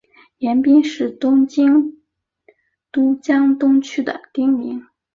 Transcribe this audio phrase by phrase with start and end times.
[0.39, 2.01] 盐滨是东京
[2.91, 4.83] 都江东区的町名。